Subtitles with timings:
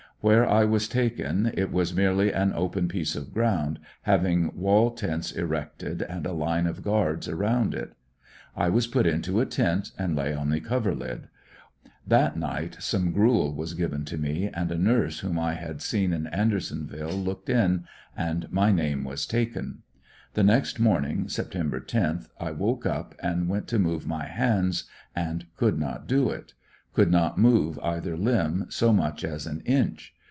[0.23, 5.31] Where I was taken it was merely an open piece of ground, having wall tents
[5.31, 7.93] erected and a line of guards around it.
[8.55, 11.27] I was put into a tent and lay on the coverlid.
[12.05, 16.13] That night some gruel was given to me, and a nurse whom I had seen
[16.13, 19.81] in Andersonville looked m, and my name was taken.
[20.35, 24.83] The next morn ing, September 10th, I woke up and went to move my hands,
[25.15, 26.53] and could not do it;
[26.93, 30.13] could not move either limb so much as an inch.